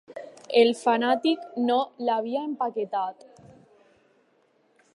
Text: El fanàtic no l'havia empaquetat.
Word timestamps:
El 0.59 0.69
fanàtic 0.77 1.43
no 1.67 1.75
l'havia 2.07 2.41
empaquetat. 2.49 3.29